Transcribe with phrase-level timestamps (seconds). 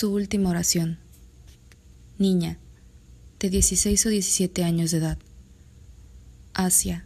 [0.00, 0.96] Su última oración.
[2.16, 2.56] Niña,
[3.38, 5.18] de 16 o 17 años de edad.
[6.54, 7.04] Asia,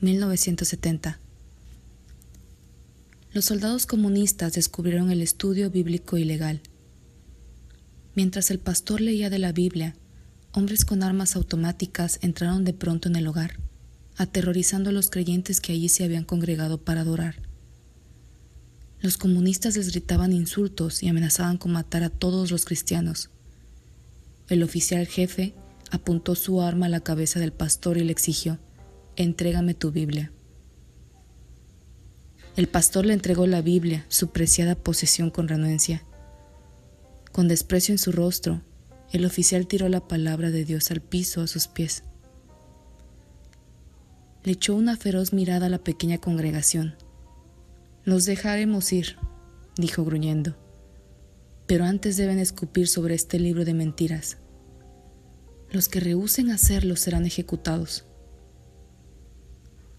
[0.00, 1.18] 1970.
[3.32, 6.60] Los soldados comunistas descubrieron el estudio bíblico ilegal.
[8.14, 9.96] Mientras el pastor leía de la Biblia,
[10.52, 13.58] hombres con armas automáticas entraron de pronto en el hogar,
[14.16, 17.51] aterrorizando a los creyentes que allí se habían congregado para adorar.
[19.02, 23.30] Los comunistas les gritaban insultos y amenazaban con matar a todos los cristianos.
[24.48, 25.54] El oficial jefe
[25.90, 28.60] apuntó su arma a la cabeza del pastor y le exigió,
[29.16, 30.30] Entrégame tu Biblia.
[32.54, 36.04] El pastor le entregó la Biblia, su preciada posesión con renuencia.
[37.32, 38.62] Con desprecio en su rostro,
[39.10, 42.04] el oficial tiró la palabra de Dios al piso a sus pies.
[44.44, 46.94] Le echó una feroz mirada a la pequeña congregación
[48.04, 49.16] los dejaremos ir,
[49.76, 50.56] dijo gruñendo,
[51.66, 54.38] pero antes deben escupir sobre este libro de mentiras.
[55.70, 58.04] Los que rehúsen hacerlo serán ejecutados.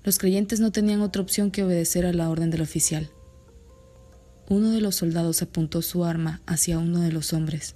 [0.03, 3.09] Los creyentes no tenían otra opción que obedecer a la orden del oficial.
[4.49, 7.75] Uno de los soldados apuntó su arma hacia uno de los hombres.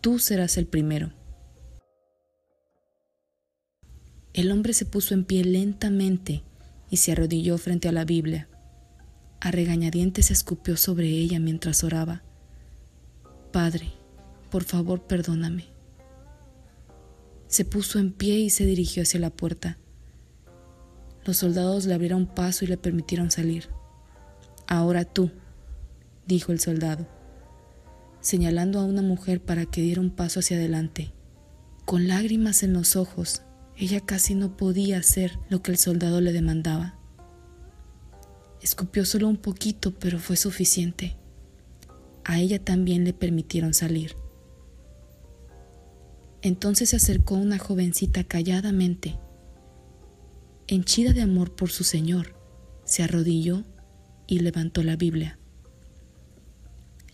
[0.00, 1.12] Tú serás el primero.
[4.32, 6.44] El hombre se puso en pie lentamente
[6.88, 8.48] y se arrodilló frente a la Biblia.
[9.40, 12.22] A regañadientes escupió sobre ella mientras oraba.
[13.52, 13.92] Padre,
[14.50, 15.66] por favor perdóname.
[17.48, 19.78] Se puso en pie y se dirigió hacia la puerta.
[21.24, 23.68] Los soldados le abrieron paso y le permitieron salir.
[24.66, 25.30] Ahora tú,
[26.26, 27.06] dijo el soldado,
[28.20, 31.12] señalando a una mujer para que diera un paso hacia adelante.
[31.84, 33.42] Con lágrimas en los ojos,
[33.76, 36.98] ella casi no podía hacer lo que el soldado le demandaba.
[38.66, 41.14] Escupió solo un poquito, pero fue suficiente.
[42.24, 44.16] A ella también le permitieron salir.
[46.42, 49.20] Entonces se acercó una jovencita calladamente.
[50.66, 52.34] Henchida de amor por su Señor,
[52.84, 53.62] se arrodilló
[54.26, 55.38] y levantó la Biblia.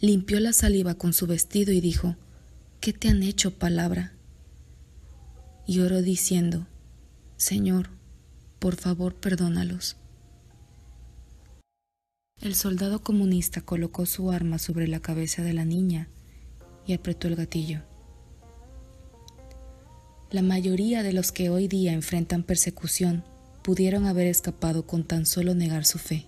[0.01, 2.17] Limpió la saliva con su vestido y dijo,
[2.81, 4.15] ¿qué te han hecho, palabra?
[5.67, 6.67] Y oró diciendo,
[7.37, 7.91] Señor,
[8.59, 9.99] por favor perdónalos.
[12.43, 16.09] El soldado comunista colocó su arma sobre la cabeza de la niña
[16.85, 17.83] y apretó el gatillo.
[20.29, 23.23] La mayoría de los que hoy día enfrentan persecución
[23.63, 26.27] pudieron haber escapado con tan solo negar su fe.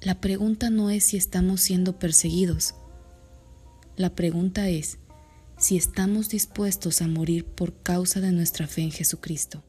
[0.00, 2.74] La pregunta no es si estamos siendo perseguidos.
[3.96, 4.96] La pregunta es
[5.58, 9.62] si estamos dispuestos a morir por causa de nuestra fe en Jesucristo.